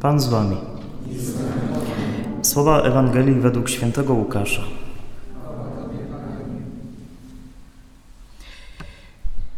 Pan 0.00 0.20
z 0.20 0.28
wami. 0.28 0.56
Słowa 2.42 2.82
Ewangelii 2.82 3.34
według 3.34 3.68
świętego 3.68 4.14
Łukasza. 4.14 4.62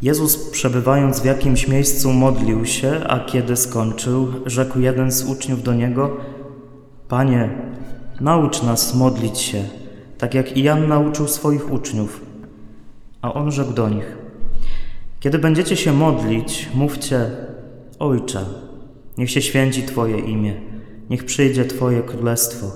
Jezus, 0.02 0.50
przebywając 0.50 1.20
w 1.20 1.24
jakimś 1.24 1.68
miejscu, 1.68 2.12
modlił 2.12 2.66
się, 2.66 3.00
a 3.08 3.20
kiedy 3.20 3.56
skończył, 3.56 4.28
rzekł 4.46 4.80
jeden 4.80 5.12
z 5.12 5.24
uczniów 5.24 5.62
do 5.62 5.74
niego: 5.74 6.16
Panie, 7.08 7.50
naucz 8.20 8.62
nas 8.62 8.94
modlić 8.94 9.38
się, 9.38 9.64
tak 10.18 10.34
jak 10.34 10.56
i 10.56 10.62
Jan 10.62 10.88
nauczył 10.88 11.28
swoich 11.28 11.72
uczniów. 11.72 12.20
A 13.22 13.34
on 13.34 13.50
rzekł 13.50 13.72
do 13.72 13.88
nich: 13.88 14.16
Kiedy 15.20 15.38
będziecie 15.38 15.76
się 15.76 15.92
modlić, 15.92 16.68
mówcie: 16.74 17.30
Ojcze, 17.98 18.44
niech 19.18 19.30
się 19.30 19.42
święci 19.42 19.82
Twoje 19.82 20.18
imię, 20.18 20.54
niech 21.10 21.24
przyjdzie 21.24 21.64
Twoje 21.64 22.02
królestwo. 22.02 22.66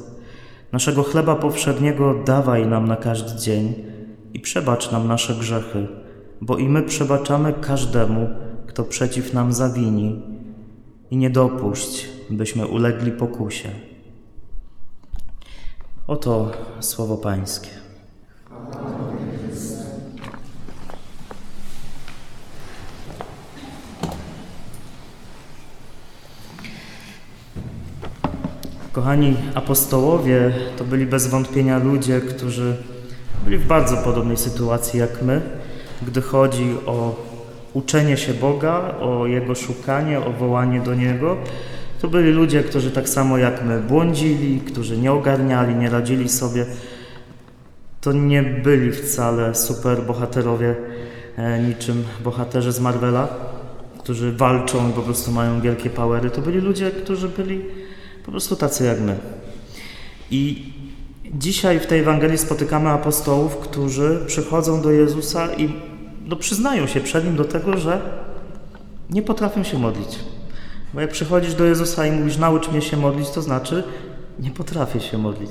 Naszego 0.73 1.03
chleba 1.03 1.37
powszedniego 1.37 2.15
dawaj 2.25 2.67
nam 2.67 2.89
na 2.89 2.97
każdy 2.97 3.41
dzień 3.41 3.75
i 4.35 4.41
przebacz 4.41 4.93
nam 4.93 5.09
nasze 5.09 5.35
grzechy, 5.35 5.89
bo 6.41 6.59
i 6.59 6.69
my 6.69 6.83
przebaczamy 6.83 7.53
każdemu, 7.53 8.29
kto 8.67 8.85
przeciw 8.85 9.35
nam 9.35 9.53
zawini, 9.53 10.23
i 11.11 11.17
nie 11.17 11.31
dopuść, 11.31 12.09
byśmy 12.31 12.67
ulegli 12.67 13.13
pokusie. 13.13 13.69
Oto 16.07 16.53
słowo 16.81 17.17
Pańskie. 17.17 17.71
Kochani 28.97 29.37
apostołowie 29.55 30.53
to 30.77 30.85
byli 30.85 31.07
bez 31.07 31.27
wątpienia 31.27 31.79
ludzie, 31.79 32.21
którzy 32.21 32.77
byli 33.45 33.59
w 33.59 33.67
bardzo 33.67 33.97
podobnej 33.97 34.37
sytuacji 34.37 35.01
jak 35.01 35.23
my, 35.23 35.41
gdy 36.07 36.23
chodzi 36.23 36.75
o 36.87 37.15
uczenie 37.73 38.17
się 38.17 38.35
Boga, 38.35 38.95
o 39.01 39.27
Jego 39.27 39.55
szukanie, 39.55 40.21
o 40.21 40.31
wołanie 40.31 40.81
do 40.81 40.95
Niego. 40.95 41.37
To 42.01 42.09
byli 42.09 42.31
ludzie, 42.31 42.63
którzy 42.63 42.91
tak 42.91 43.09
samo 43.09 43.39
jak 43.39 43.65
my 43.65 43.81
błądzili, 43.81 44.61
którzy 44.61 44.99
nie 44.99 45.13
ogarniali, 45.13 45.75
nie 45.75 45.91
radzili 45.91 46.29
sobie. 46.29 46.67
To 48.01 48.13
nie 48.13 48.43
byli 48.43 48.93
wcale 48.93 49.55
super 49.55 50.03
bohaterowie, 50.03 50.75
e, 51.37 51.63
niczym 51.63 52.05
bohaterzy 52.25 52.73
z 52.73 52.81
Marvela, 52.81 53.29
którzy 53.99 54.33
walczą 54.33 54.91
i 54.91 54.93
po 54.93 55.03
prostu 55.03 55.33
mają 55.33 55.61
wielkie 55.61 55.91
powery. 55.91 56.31
To 56.31 56.41
byli 56.41 56.59
ludzie, 56.59 56.91
którzy 56.91 57.29
byli 57.29 57.76
po 58.27 58.31
prostu 58.31 58.57
tacy 58.57 58.85
jak 58.85 59.01
my. 59.01 59.17
I 60.31 60.73
dzisiaj 61.35 61.81
w 61.81 61.87
tej 61.87 62.01
Ewangelii 62.01 62.39
spotykamy 62.39 62.91
apostołów, 62.91 63.57
którzy 63.57 64.25
przychodzą 64.27 64.83
do 64.83 64.91
Jezusa 64.91 65.55
i 65.55 65.73
no, 66.27 66.37
przyznają 66.37 66.87
się 66.87 67.01
przed 67.01 67.25
Nim 67.25 67.37
do 67.37 67.45
tego, 67.45 67.77
że 67.79 68.01
nie 69.11 69.23
potrafią 69.23 69.63
się 69.63 69.79
modlić. 69.79 70.19
Bo 70.95 71.01
jak 71.01 71.11
przychodzisz 71.11 71.55
do 71.55 71.65
Jezusa 71.65 72.07
i 72.07 72.13
mówisz, 72.13 72.37
naucz 72.37 72.69
mnie 72.69 72.83
się 72.83 72.97
modlić, 72.97 73.31
to 73.31 73.43
znaczy, 73.43 73.85
nie 74.39 74.51
potrafię 74.51 75.01
się 75.01 75.19
modlić. 75.19 75.51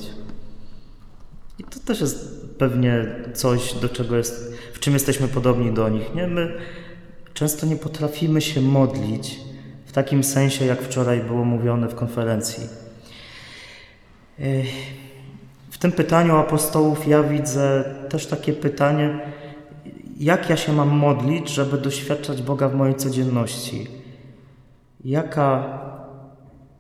I 1.60 1.64
to 1.64 1.80
też 1.80 2.02
jest 2.02 2.46
pewnie 2.58 3.06
coś, 3.34 3.74
do 3.74 3.90
czego 3.90 4.16
jest, 4.16 4.54
w 4.74 4.80
czym 4.80 4.94
jesteśmy 4.94 5.28
podobni 5.28 5.72
do 5.72 5.90
nich. 5.90 6.16
Nie? 6.16 6.28
My 6.28 6.54
często 7.34 7.66
nie 7.66 7.76
potrafimy 7.76 8.42
się 8.42 8.62
modlić 8.62 9.40
takim 9.96 10.24
sensie, 10.24 10.66
jak 10.66 10.82
wczoraj 10.82 11.20
było 11.20 11.46
mówione 11.46 11.88
w 11.88 11.96
konferencji. 11.96 12.68
W 15.70 15.78
tym 15.78 15.92
pytaniu 15.92 16.36
apostołów 16.36 17.08
ja 17.08 17.24
widzę 17.24 17.84
też 18.10 18.28
takie 18.28 18.54
pytanie, 18.54 19.20
jak 20.20 20.50
ja 20.50 20.58
się 20.58 20.74
mam 20.74 20.90
modlić, 20.90 21.50
żeby 21.50 21.78
doświadczać 21.78 22.42
Boga 22.42 22.70
w 22.70 22.76
mojej 22.76 22.96
codzienności? 22.96 23.88
Jaka 25.06 25.80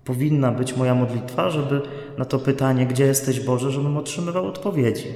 powinna 0.05 0.51
być 0.51 0.75
moja 0.75 0.95
modlitwa, 0.95 1.49
żeby 1.49 1.81
na 2.17 2.25
to 2.25 2.39
pytanie, 2.39 2.85
gdzie 2.85 3.05
jesteś 3.05 3.39
Boże, 3.39 3.71
żebym 3.71 3.97
otrzymywał 3.97 4.47
odpowiedzi? 4.47 5.07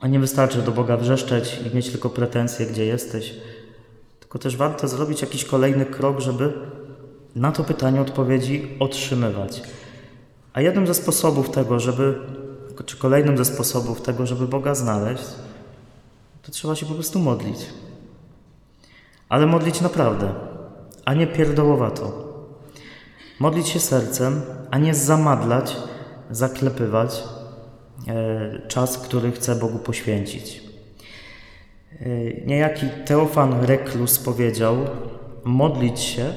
A 0.00 0.08
nie 0.08 0.20
wystarczy 0.20 0.62
do 0.62 0.72
Boga 0.72 0.96
wrzeszczeć 0.96 1.60
i 1.66 1.76
mieć 1.76 1.90
tylko 1.90 2.10
pretensje, 2.10 2.66
gdzie 2.66 2.86
jesteś, 2.86 3.34
tylko 4.26 4.38
też 4.38 4.56
warto 4.56 4.88
zrobić 4.88 5.20
jakiś 5.20 5.44
kolejny 5.44 5.86
krok, 5.86 6.20
żeby 6.20 6.52
na 7.36 7.52
to 7.52 7.64
pytanie 7.64 8.00
odpowiedzi 8.00 8.76
otrzymywać. 8.80 9.62
A 10.52 10.60
jednym 10.60 10.86
ze 10.86 10.94
sposobów 10.94 11.50
tego, 11.50 11.80
żeby, 11.80 12.18
czy 12.86 12.96
kolejnym 12.96 13.38
ze 13.38 13.44
sposobów 13.44 14.02
tego, 14.02 14.26
żeby 14.26 14.48
Boga 14.48 14.74
znaleźć, 14.74 15.24
to 16.42 16.52
trzeba 16.52 16.74
się 16.74 16.86
po 16.86 16.94
prostu 16.94 17.18
modlić. 17.18 17.58
Ale 19.28 19.46
modlić 19.46 19.80
naprawdę, 19.80 20.34
a 21.04 21.14
nie 21.14 21.26
pierdołowato. 21.26 22.26
Modlić 23.40 23.68
się 23.68 23.80
sercem, 23.80 24.42
a 24.70 24.78
nie 24.78 24.94
zamadlać, 24.94 25.76
zaklepywać 26.30 27.22
e, 28.08 28.68
czas, 28.68 28.98
który 28.98 29.32
chcę 29.32 29.54
Bogu 29.54 29.78
poświęcić. 29.78 30.65
E, 32.00 32.46
niejaki 32.46 32.86
Teofan 33.06 33.64
Reklus 33.64 34.18
powiedział: 34.18 34.76
Modlić 35.44 36.00
się 36.00 36.34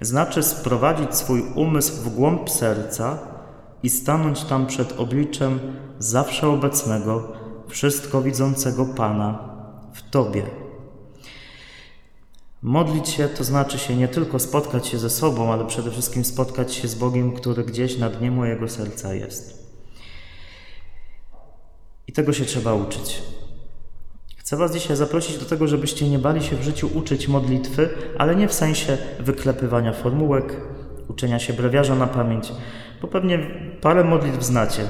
znaczy 0.00 0.42
sprowadzić 0.42 1.14
swój 1.14 1.42
umysł 1.54 2.02
w 2.02 2.14
głąb 2.14 2.50
serca 2.50 3.18
i 3.82 3.90
stanąć 3.90 4.44
tam 4.44 4.66
przed 4.66 5.00
obliczem 5.00 5.60
zawsze 5.98 6.48
obecnego, 6.48 7.32
wszystko 7.68 8.22
widzącego 8.22 8.86
Pana 8.86 9.48
w 9.92 10.10
Tobie. 10.10 10.42
Modlić 12.62 13.08
się 13.08 13.28
to 13.28 13.44
znaczy 13.44 13.78
się 13.78 13.96
nie 13.96 14.08
tylko 14.08 14.38
spotkać 14.38 14.86
się 14.86 14.98
ze 14.98 15.10
sobą, 15.10 15.52
ale 15.52 15.64
przede 15.66 15.90
wszystkim 15.90 16.24
spotkać 16.24 16.74
się 16.74 16.88
z 16.88 16.94
Bogiem, 16.94 17.32
który 17.32 17.64
gdzieś 17.64 17.98
na 17.98 18.10
dnie 18.10 18.30
mojego 18.30 18.68
serca 18.68 19.14
jest. 19.14 19.66
I 22.06 22.12
tego 22.12 22.32
się 22.32 22.44
trzeba 22.44 22.74
uczyć. 22.74 23.22
Chcę 24.46 24.56
Was 24.56 24.72
dzisiaj 24.72 24.96
zaprosić 24.96 25.38
do 25.38 25.44
tego, 25.44 25.68
żebyście 25.68 26.08
nie 26.08 26.18
bali 26.18 26.42
się 26.42 26.56
w 26.56 26.62
życiu 26.62 26.90
uczyć 26.94 27.28
modlitwy, 27.28 27.88
ale 28.18 28.36
nie 28.36 28.48
w 28.48 28.52
sensie 28.52 28.98
wyklepywania 29.20 29.92
formułek, 29.92 30.56
uczenia 31.08 31.38
się 31.38 31.52
brewiarza 31.52 31.94
na 31.94 32.06
pamięć, 32.06 32.52
bo 33.02 33.08
pewnie 33.08 33.38
parę 33.80 34.04
modlitw 34.04 34.42
znacie. 34.42 34.82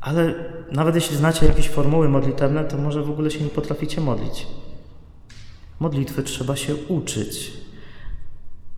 Ale 0.00 0.34
nawet 0.72 0.94
jeśli 0.94 1.16
znacie 1.16 1.46
jakieś 1.46 1.68
formuły 1.68 2.08
modlitewne, 2.08 2.64
to 2.64 2.78
może 2.78 3.02
w 3.02 3.10
ogóle 3.10 3.30
się 3.30 3.44
nie 3.44 3.50
potraficie 3.50 4.00
modlić. 4.00 4.46
Modlitwy 5.80 6.22
trzeba 6.22 6.56
się 6.56 6.74
uczyć. 6.88 7.52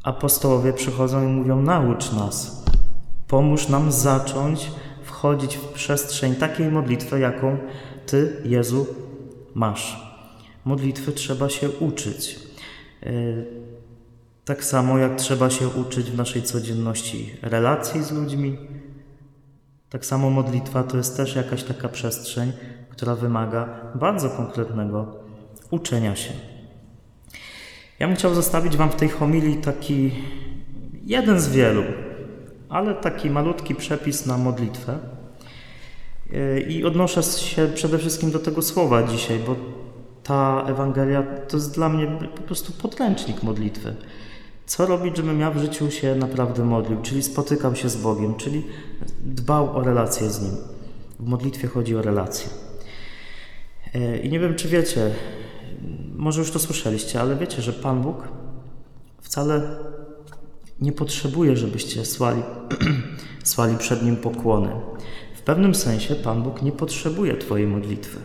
Apostołowie 0.03 0.73
przychodzą 0.73 1.23
i 1.23 1.27
mówią: 1.27 1.63
Naucz 1.63 2.13
nas, 2.13 2.65
pomóż 3.29 3.69
nam 3.69 3.93
zacząć 3.93 4.71
wchodzić 5.03 5.57
w 5.57 5.69
przestrzeń 5.69 6.35
takiej 6.35 6.71
modlitwy, 6.71 7.21
jaką 7.21 7.59
Ty, 8.07 8.37
Jezu, 8.45 8.87
masz. 9.55 10.13
Modlitwy 10.65 11.13
trzeba 11.13 11.49
się 11.49 11.71
uczyć. 11.71 12.41
Tak 14.45 14.65
samo 14.65 14.99
jak 14.99 15.17
trzeba 15.17 15.51
się 15.51 15.69
uczyć 15.69 16.11
w 16.11 16.17
naszej 16.17 16.43
codzienności 16.43 17.35
relacji 17.43 18.03
z 18.03 18.13
ludźmi, 18.13 18.59
tak 19.91 20.07
samo 20.07 20.31
modlitwa 20.31 20.83
to 20.83 20.97
jest 20.97 21.17
też 21.17 21.37
jakaś 21.37 21.63
taka 21.63 21.89
przestrzeń, 21.89 22.53
która 22.91 23.15
wymaga 23.15 23.93
bardzo 23.95 24.31
konkretnego 24.31 25.17
uczenia 25.71 26.17
się. 26.17 26.33
Ja 27.99 28.07
bym 28.07 28.17
chciał 28.17 28.35
zostawić 28.35 28.77
Wam 28.77 28.91
w 28.91 28.97
tej 28.97 29.09
homilii 29.09 29.57
taki 29.57 30.11
jeden 31.05 31.41
z 31.41 31.49
wielu, 31.49 31.83
ale 32.69 32.95
taki 32.95 33.31
malutki 33.31 33.75
przepis 33.75 34.27
na 34.27 34.39
modlitwę. 34.39 34.99
I 36.69 36.85
odnoszę 36.85 37.23
się 37.23 37.69
przede 37.75 37.99
wszystkim 37.99 38.31
do 38.31 38.39
tego 38.39 38.63
słowa 38.63 39.03
dzisiaj, 39.03 39.39
bo 39.47 39.57
ta 40.23 40.65
Ewangelia 40.69 41.23
to 41.23 41.57
jest 41.57 41.75
dla 41.75 41.89
mnie 41.89 42.07
po 42.37 42.43
prostu 42.43 42.73
podręcznik 42.73 43.43
modlitwy. 43.43 43.95
Co 44.67 44.87
robić, 44.87 45.17
żebym 45.17 45.41
ja 45.41 45.51
w 45.51 45.59
życiu 45.59 45.91
się 45.91 46.15
naprawdę 46.15 46.65
modlił, 46.65 47.03
czyli 47.03 47.23
spotykał 47.23 47.77
się 47.77 47.89
z 47.89 47.97
Bogiem, 47.97 48.35
czyli 48.35 48.63
dbał 49.25 49.77
o 49.77 49.83
relacje 49.83 50.31
z 50.31 50.43
Nim. 50.43 50.57
W 51.21 51.27
modlitwie 51.27 51.69
chodzi 51.69 51.97
o 51.97 52.03
relacje. 52.03 52.51
I 54.23 54.29
nie 54.29 54.41
wiem, 54.41 54.55
czy 54.55 54.69
wiecie, 54.69 55.11
może 56.17 56.41
już 56.41 56.51
to 56.51 56.59
słyszeliście, 56.59 57.21
ale 57.21 57.37
wiecie, 57.37 57.63
że 57.63 57.73
Pan 57.73 58.03
Bóg 58.03 58.29
wcale 59.21 59.77
nie 60.81 60.93
potrzebuje, 60.93 61.57
żebyście 61.57 62.05
słali, 62.05 62.43
słali 63.45 63.77
przed 63.77 64.03
Nim 64.03 64.17
pokłony. 64.17 64.71
W 65.43 65.45
pewnym 65.45 65.75
sensie 65.75 66.15
Pan 66.15 66.43
Bóg 66.43 66.63
nie 66.63 66.73
potrzebuje 66.73 67.37
Twojej 67.37 67.67
modlitwy. 67.67 68.19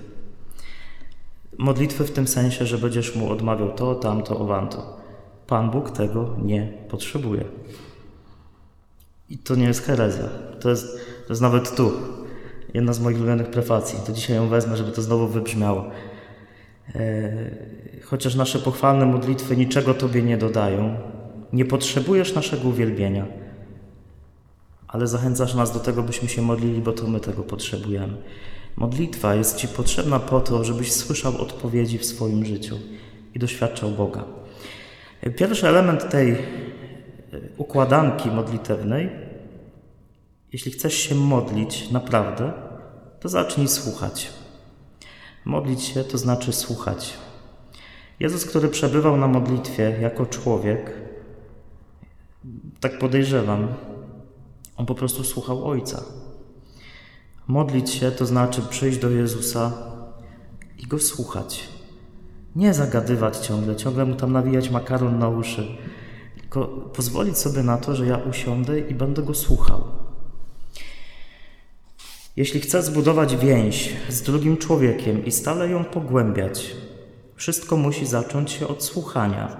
Modlitwy 1.57 2.03
w 2.03 2.11
tym 2.11 2.27
sensie, 2.27 2.65
że 2.65 2.77
będziesz 2.77 3.15
Mu 3.15 3.31
odmawiał 3.31 3.73
to, 3.73 3.95
tamto, 3.95 4.39
owanto. 4.39 4.97
Pan 5.47 5.71
Bóg 5.71 5.91
tego 5.91 6.35
nie 6.43 6.73
potrzebuje. 6.89 7.43
I 9.29 9.37
to 9.37 9.55
nie 9.55 9.65
jest 9.65 9.83
herezja. 9.85 10.29
To 10.59 10.69
jest, 10.69 10.85
to 11.27 11.33
jest 11.33 11.41
nawet 11.41 11.75
tu. 11.75 11.91
Jedna 12.73 12.93
z 12.93 12.99
moich 12.99 13.17
ulubionych 13.17 13.49
prefacji. 13.49 13.99
To 14.05 14.13
dzisiaj 14.13 14.35
ją 14.35 14.47
wezmę, 14.47 14.77
żeby 14.77 14.91
to 14.91 15.01
znowu 15.01 15.27
wybrzmiało. 15.27 15.85
E, 16.95 17.31
chociaż 18.03 18.35
nasze 18.35 18.59
pochwalne 18.59 19.05
modlitwy 19.05 19.57
niczego 19.57 19.93
Tobie 19.93 20.23
nie 20.23 20.37
dodają, 20.37 20.95
nie 21.53 21.65
potrzebujesz 21.65 22.35
naszego 22.35 22.69
uwielbienia, 22.69 23.25
ale 24.87 25.07
zachęcasz 25.07 25.53
nas 25.53 25.73
do 25.73 25.79
tego, 25.79 26.03
byśmy 26.03 26.29
się 26.29 26.41
modlili, 26.41 26.81
bo 26.81 26.93
to 26.93 27.07
my 27.07 27.19
tego 27.19 27.43
potrzebujemy. 27.43 28.17
Modlitwa 28.75 29.35
jest 29.35 29.57
Ci 29.57 29.67
potrzebna 29.67 30.19
po 30.19 30.41
to, 30.41 30.63
żebyś 30.63 30.93
słyszał 30.93 31.41
odpowiedzi 31.41 31.97
w 31.97 32.05
swoim 32.05 32.45
życiu 32.45 32.79
i 33.35 33.39
doświadczał 33.39 33.91
Boga. 33.91 34.23
Pierwszy 35.35 35.67
element 35.67 36.09
tej 36.09 36.31
e, 36.31 36.37
układanki 37.57 38.31
modlitewnej, 38.31 39.09
jeśli 40.53 40.71
chcesz 40.71 40.93
się 40.93 41.15
modlić 41.15 41.91
naprawdę, 41.91 42.51
to 43.19 43.29
zacznij 43.29 43.67
słuchać. 43.67 44.29
Modlić 45.45 45.83
się 45.83 46.03
to 46.03 46.17
znaczy 46.17 46.53
słuchać. 46.53 47.13
Jezus, 48.19 48.45
który 48.45 48.69
przebywał 48.69 49.17
na 49.17 49.27
modlitwie 49.27 49.97
jako 50.01 50.25
człowiek, 50.25 50.93
tak 52.79 52.99
podejrzewam, 52.99 53.67
on 54.77 54.85
po 54.85 54.95
prostu 54.95 55.23
słuchał 55.23 55.67
Ojca. 55.67 56.03
Modlić 57.47 57.89
się 57.89 58.11
to 58.11 58.25
znaczy 58.25 58.61
przyjść 58.69 58.99
do 58.99 59.09
Jezusa 59.09 59.73
i 60.77 60.87
go 60.87 60.99
słuchać. 60.99 61.69
Nie 62.55 62.73
zagadywać 62.73 63.37
ciągle, 63.37 63.75
ciągle 63.75 64.05
mu 64.05 64.15
tam 64.15 64.31
nawijać 64.31 64.69
makaron 64.69 65.19
na 65.19 65.29
uszy, 65.29 65.77
tylko 66.39 66.67
pozwolić 66.67 67.37
sobie 67.37 67.63
na 67.63 67.77
to, 67.77 67.95
że 67.95 68.05
ja 68.05 68.17
usiądę 68.17 68.79
i 68.79 68.93
będę 68.93 69.23
go 69.23 69.33
słuchał. 69.33 69.83
Jeśli 72.35 72.59
chcę 72.59 72.83
zbudować 72.83 73.35
więź 73.35 73.95
z 74.09 74.21
drugim 74.21 74.57
człowiekiem 74.57 75.25
i 75.25 75.31
stale 75.31 75.69
ją 75.69 75.83
pogłębiać, 75.83 76.75
wszystko 77.35 77.77
musi 77.77 78.05
zacząć 78.05 78.51
się 78.51 78.67
od 78.67 78.83
słuchania, 78.83 79.57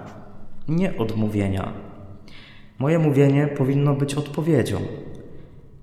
nie 0.68 0.96
od 0.96 1.16
mówienia. 1.16 1.72
Moje 2.78 2.98
mówienie 2.98 3.46
powinno 3.46 3.94
być 3.94 4.14
odpowiedzią. 4.14 4.80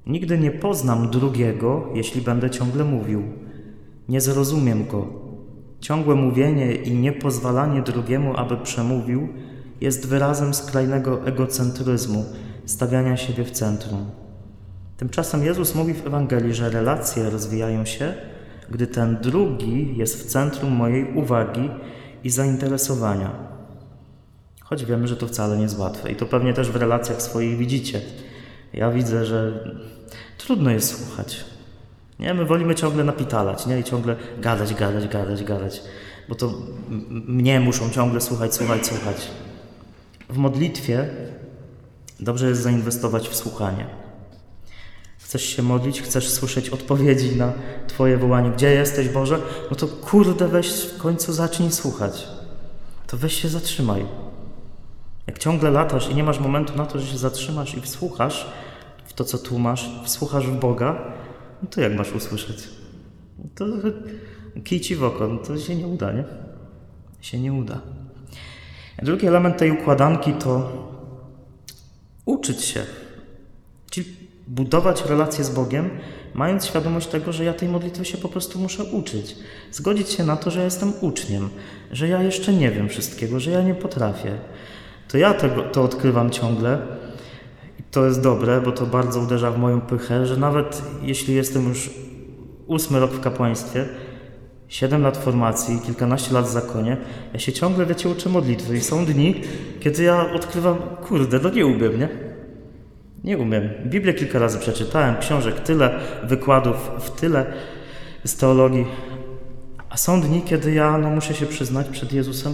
Nigdy 0.07 0.37
nie 0.37 0.51
poznam 0.51 1.09
drugiego, 1.09 1.89
jeśli 1.93 2.21
będę 2.21 2.49
ciągle 2.49 2.83
mówił. 2.83 3.23
Nie 4.09 4.21
zrozumiem 4.21 4.87
go. 4.87 5.07
Ciągłe 5.79 6.15
mówienie 6.15 6.75
i 6.75 6.91
niepozwalanie 6.91 7.81
drugiemu, 7.81 8.37
aby 8.37 8.57
przemówił, 8.57 9.29
jest 9.81 10.07
wyrazem 10.07 10.53
skrajnego 10.53 11.25
egocentryzmu, 11.25 12.25
stawiania 12.65 13.17
siebie 13.17 13.43
w 13.43 13.51
centrum. 13.51 14.05
Tymczasem 14.97 15.45
Jezus 15.45 15.75
mówi 15.75 15.93
w 15.93 16.07
Ewangelii, 16.07 16.53
że 16.53 16.69
relacje 16.69 17.29
rozwijają 17.29 17.85
się, 17.85 18.13
gdy 18.69 18.87
ten 18.87 19.17
drugi 19.21 19.97
jest 19.97 20.23
w 20.23 20.25
centrum 20.25 20.71
mojej 20.71 21.13
uwagi 21.13 21.69
i 22.23 22.29
zainteresowania. 22.29 23.31
Choć 24.61 24.85
wiemy, 24.85 25.07
że 25.07 25.17
to 25.17 25.27
wcale 25.27 25.55
nie 25.55 25.63
jest 25.63 25.79
łatwe 25.79 26.11
i 26.11 26.15
to 26.15 26.25
pewnie 26.25 26.53
też 26.53 26.71
w 26.71 26.75
relacjach 26.75 27.21
swoich 27.21 27.57
widzicie. 27.57 28.01
Ja 28.75 28.91
widzę, 28.91 29.25
że 29.25 29.69
trudno 30.37 30.71
jest 30.71 30.97
słuchać. 30.97 31.45
Nie, 32.19 32.33
my 32.33 32.45
wolimy 32.45 32.75
ciągle 32.75 33.03
napitalać, 33.03 33.65
nie? 33.65 33.79
I 33.79 33.83
ciągle 33.83 34.15
gadać, 34.39 34.73
gadać, 34.73 35.07
gadać, 35.07 35.43
gadać. 35.43 35.81
Bo 36.29 36.35
to 36.35 36.53
mnie 37.09 37.59
muszą 37.59 37.89
ciągle 37.89 38.21
słuchać, 38.21 38.55
słuchać, 38.55 38.87
słuchać. 38.87 39.31
W 40.29 40.37
modlitwie 40.37 41.09
dobrze 42.19 42.49
jest 42.49 42.61
zainwestować 42.61 43.29
w 43.29 43.35
słuchanie. 43.35 43.85
Chcesz 45.17 45.43
się 45.43 45.61
modlić, 45.61 46.01
chcesz 46.01 46.29
słyszeć 46.29 46.69
odpowiedzi 46.69 47.35
na 47.35 47.53
Twoje 47.87 48.17
wołanie. 48.17 48.49
Gdzie 48.49 48.71
jesteś, 48.71 49.09
Boże? 49.09 49.39
No 49.71 49.75
to 49.75 49.87
kurde, 49.87 50.47
weź 50.47 50.69
w 50.69 50.97
końcu 50.97 51.33
zacznij 51.33 51.71
słuchać. 51.71 52.27
To 53.07 53.17
weź 53.17 53.41
się 53.41 53.49
zatrzymaj. 53.49 54.05
Jak 55.27 55.39
ciągle 55.39 55.71
latasz 55.71 56.09
i 56.09 56.15
nie 56.15 56.23
masz 56.23 56.39
momentu 56.39 56.77
na 56.77 56.85
to, 56.85 56.99
że 56.99 57.07
się 57.07 57.17
zatrzymasz 57.17 57.75
i 57.75 57.81
wsłuchasz 57.81 58.47
to, 59.15 59.23
co 59.23 59.37
tu 59.37 59.59
masz, 59.59 59.89
w 60.05 60.59
Boga, 60.59 61.13
no 61.63 61.69
to 61.69 61.81
jak 61.81 61.95
masz 61.95 62.11
usłyszeć? 62.11 62.69
To 63.55 63.65
kij 64.63 64.79
ci 64.79 64.95
w 64.95 65.03
oko, 65.03 65.27
no 65.27 65.37
to 65.37 65.57
się 65.57 65.75
nie 65.75 65.87
uda, 65.87 66.11
nie? 66.11 66.23
Się 67.21 67.39
nie 67.39 67.53
uda. 67.53 67.81
Drugi 69.03 69.27
element 69.27 69.57
tej 69.57 69.71
układanki 69.71 70.33
to 70.33 70.71
uczyć 72.25 72.61
się. 72.61 72.85
Czyli 73.89 74.15
budować 74.47 75.05
relacje 75.05 75.43
z 75.43 75.49
Bogiem, 75.49 75.89
mając 76.33 76.65
świadomość 76.65 77.07
tego, 77.07 77.31
że 77.31 77.43
ja 77.43 77.53
tej 77.53 77.69
modlitwy 77.69 78.05
się 78.05 78.17
po 78.17 78.29
prostu 78.29 78.59
muszę 78.59 78.83
uczyć. 78.83 79.35
Zgodzić 79.71 80.09
się 80.09 80.23
na 80.23 80.37
to, 80.37 80.51
że 80.51 80.59
ja 80.59 80.65
jestem 80.65 80.93
uczniem, 81.01 81.49
że 81.91 82.07
ja 82.07 82.23
jeszcze 82.23 82.53
nie 82.53 82.71
wiem 82.71 82.89
wszystkiego, 82.89 83.39
że 83.39 83.51
ja 83.51 83.61
nie 83.61 83.75
potrafię. 83.75 84.37
To 85.07 85.17
ja 85.17 85.33
tego, 85.33 85.63
to 85.63 85.83
odkrywam 85.83 86.29
ciągle 86.29 86.81
to 87.95 88.05
jest 88.05 88.21
dobre, 88.21 88.61
bo 88.61 88.71
to 88.71 88.85
bardzo 88.85 89.19
uderza 89.19 89.51
w 89.51 89.57
moją 89.57 89.81
pychę, 89.81 90.25
że 90.25 90.37
nawet 90.37 90.81
jeśli 91.01 91.35
jestem 91.35 91.69
już 91.69 91.89
ósmy 92.67 92.99
rok 92.99 93.11
w 93.11 93.19
kapłaństwie, 93.19 93.85
siedem 94.67 95.01
lat 95.01 95.17
formacji, 95.17 95.79
kilkanaście 95.79 96.33
lat 96.33 96.45
w 96.45 96.51
zakonie, 96.51 96.97
ja 97.33 97.39
się 97.39 97.53
ciągle, 97.53 97.85
wiecie, 97.85 98.09
uczę 98.09 98.29
modlitwy 98.29 98.77
i 98.77 98.81
są 98.81 99.05
dni, 99.05 99.41
kiedy 99.79 100.03
ja 100.03 100.31
odkrywam, 100.33 100.77
kurde, 101.07 101.39
no 101.43 101.49
nie 101.49 101.65
umiem, 101.65 101.99
nie? 101.99 102.09
Nie 103.23 103.37
umiem. 103.37 103.69
Biblię 103.85 104.13
kilka 104.13 104.39
razy 104.39 104.59
przeczytałem, 104.59 105.15
książek 105.17 105.59
tyle, 105.59 105.99
wykładów 106.23 106.91
w 106.99 107.09
tyle 107.11 107.45
z 108.23 108.35
teologii. 108.35 108.85
A 109.89 109.97
są 109.97 110.21
dni, 110.21 110.41
kiedy 110.41 110.73
ja 110.73 110.97
no, 110.97 111.09
muszę 111.09 111.33
się 111.33 111.45
przyznać 111.45 111.87
przed 111.89 112.13
Jezusem, 112.13 112.53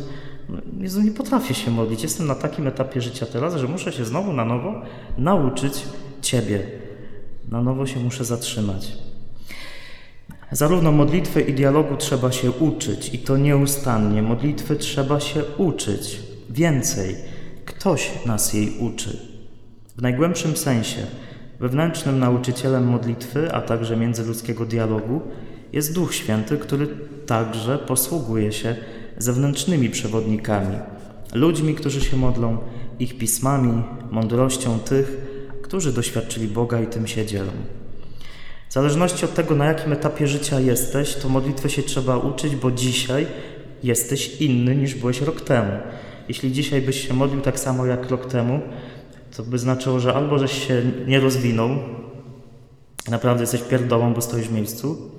Jezu, 0.80 1.02
nie 1.02 1.12
potrafię 1.12 1.54
się 1.54 1.72
modlić. 1.72 2.04
Jestem 2.04 2.28
na 2.28 2.36
takim 2.36 2.68
etapie 2.68 3.02
życia 3.02 3.26
teraz, 3.26 3.56
że 3.56 3.68
muszę 3.68 3.92
się 3.92 4.06
znowu 4.06 4.34
na 4.34 4.46
nowo 4.46 4.82
nauczyć 5.18 5.74
Ciebie. 6.22 6.68
Na 7.52 7.62
nowo 7.62 7.86
się 7.86 8.00
muszę 8.00 8.26
zatrzymać. 8.26 8.92
Zarówno 10.52 10.92
modlitwy 10.92 11.42
i 11.42 11.54
dialogu 11.54 11.98
trzeba 11.98 12.32
się 12.32 12.52
uczyć 12.52 13.14
i 13.14 13.20
to 13.20 13.38
nieustannie. 13.38 14.22
Modlitwy 14.22 14.76
trzeba 14.76 15.20
się 15.20 15.44
uczyć. 15.58 16.20
Więcej. 16.50 17.16
Ktoś 17.66 18.26
nas 18.26 18.54
jej 18.54 18.78
uczy. 18.80 19.20
W 19.98 20.02
najgłębszym 20.02 20.58
sensie 20.58 21.08
wewnętrznym 21.60 22.20
nauczycielem 22.20 22.88
modlitwy, 22.88 23.52
a 23.52 23.62
także 23.62 23.98
międzyludzkiego 23.98 24.66
dialogu 24.66 25.22
jest 25.74 25.94
Duch 25.94 26.16
Święty, 26.16 26.58
który 26.58 26.88
także 27.26 27.78
posługuje 27.78 28.52
się 28.52 28.76
zewnętrznymi 29.18 29.90
przewodnikami, 29.90 30.76
ludźmi, 31.34 31.76
którzy 31.76 32.02
się 32.02 32.18
modlą, 32.18 32.58
ich 33.00 33.18
pismami, 33.18 33.84
mądrością 34.12 34.80
tych, 34.80 35.18
którzy 35.62 35.94
doświadczyli 35.94 36.48
Boga 36.48 36.82
i 36.82 36.88
tym 36.88 37.08
się 37.08 37.26
dzielą. 37.26 37.52
W 38.70 38.74
zależności 38.74 39.26
od 39.26 39.34
tego, 39.34 39.56
na 39.56 39.66
jakim 39.66 39.94
etapie 39.94 40.28
życia 40.28 40.60
jesteś, 40.60 41.16
to 41.16 41.30
modlitwy 41.30 41.70
się 41.70 41.84
trzeba 41.84 42.18
uczyć, 42.18 42.56
bo 42.56 42.72
dzisiaj 42.72 43.28
jesteś 43.84 44.42
inny 44.42 44.76
niż 44.76 44.96
byłeś 44.96 45.22
rok 45.22 45.42
temu. 45.42 45.72
Jeśli 46.28 46.52
dzisiaj 46.52 46.82
byś 46.82 47.08
się 47.08 47.14
modlił 47.14 47.42
tak 47.42 47.60
samo 47.60 47.86
jak 47.86 48.10
rok 48.10 48.26
temu, 48.26 48.60
to 49.38 49.44
by 49.44 49.60
znaczyło, 49.60 50.00
że 50.00 50.14
albo 50.14 50.40
żeś 50.40 50.68
się 50.68 50.84
nie 51.08 51.20
rozwinął, 51.20 51.70
naprawdę 53.10 53.44
jesteś 53.44 53.62
pierdołą, 53.62 54.14
bo 54.14 54.22
stoisz 54.22 54.48
w 54.48 54.54
miejscu, 54.54 55.12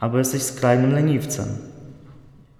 albo 0.00 0.18
jesteś 0.18 0.42
skrajnym 0.42 0.92
leniwcem. 0.92 1.46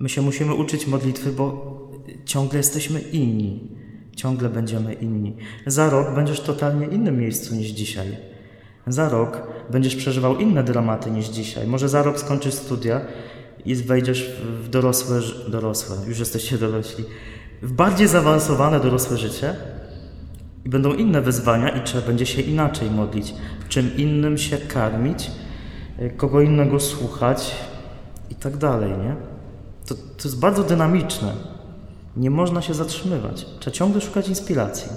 My 0.00 0.08
się 0.08 0.22
musimy 0.22 0.54
uczyć 0.54 0.86
modlitwy, 0.86 1.32
bo 1.32 1.76
ciągle 2.24 2.58
jesteśmy 2.58 3.00
inni. 3.00 3.68
Ciągle 4.16 4.48
będziemy 4.48 4.92
inni. 4.92 5.36
Za 5.66 5.90
rok 5.90 6.14
będziesz 6.14 6.40
w 6.40 6.44
totalnie 6.44 6.86
innym 6.86 7.18
miejscu 7.18 7.54
niż 7.54 7.68
dzisiaj. 7.68 8.16
Za 8.86 9.08
rok 9.08 9.42
będziesz 9.70 9.96
przeżywał 9.96 10.38
inne 10.38 10.64
dramaty 10.64 11.10
niż 11.10 11.28
dzisiaj. 11.28 11.66
Może 11.66 11.88
za 11.88 12.02
rok 12.02 12.18
skończysz 12.18 12.54
studia 12.54 13.00
i 13.64 13.74
wejdziesz 13.74 14.30
w 14.62 14.68
dorosłe, 14.68 15.20
dorosłe, 15.48 15.96
już 16.08 16.18
jesteście 16.18 16.58
dorośli, 16.58 17.04
w 17.62 17.72
bardziej 17.72 18.08
zaawansowane 18.08 18.80
dorosłe 18.80 19.16
życie, 19.16 19.56
i 20.64 20.68
będą 20.68 20.94
inne 20.94 21.20
wyzwania 21.20 21.68
i 21.68 21.84
trzeba 21.84 22.06
będzie 22.06 22.26
się 22.26 22.42
inaczej 22.42 22.90
modlić, 22.90 23.34
czym 23.68 23.96
innym 23.96 24.38
się 24.38 24.56
karmić, 24.56 25.30
e, 25.98 26.10
kogo 26.10 26.40
innego 26.40 26.80
słuchać 26.80 27.54
i 28.30 28.34
tak 28.34 28.56
dalej, 28.56 28.90
nie? 28.90 29.39
To, 29.90 29.94
to 29.94 30.24
jest 30.24 30.38
bardzo 30.38 30.62
dynamiczne. 30.62 31.32
Nie 32.16 32.30
można 32.30 32.62
się 32.62 32.74
zatrzymywać. 32.74 33.46
Trzeba 33.60 33.76
ciągle 33.76 34.00
szukać 34.00 34.28
inspiracji. 34.28 34.90